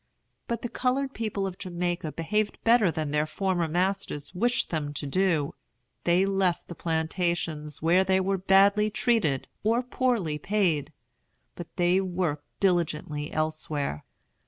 But 0.47 0.63
the 0.63 0.67
colored 0.67 1.13
people 1.13 1.45
of 1.45 1.59
Jamaica 1.59 2.13
behaved 2.13 2.57
better 2.63 2.89
than 2.89 3.11
their 3.11 3.27
former 3.27 3.67
masters 3.67 4.33
wished 4.33 4.71
them 4.71 4.95
to 4.95 5.05
do. 5.05 5.53
They 6.05 6.25
left 6.25 6.67
the 6.67 6.73
plantations 6.73 7.83
where 7.83 8.03
they 8.03 8.19
were 8.19 8.39
badly 8.39 8.89
treated, 8.89 9.47
or 9.63 9.83
poorly 9.83 10.39
paid, 10.39 10.91
but 11.53 11.67
they 11.75 12.01
worked 12.01 12.45
diligently 12.59 13.31
elsewhere. 13.31 14.03